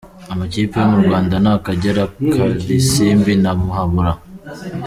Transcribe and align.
Amakipe 0.33 0.73
yo 0.81 0.87
mu 0.91 0.97
Rwanda 1.03 1.35
ni 1.43 1.49
Akagera, 1.55 2.03
Karisimbi 2.33 3.33
na 3.43 3.51
Muhabura. 3.61 4.13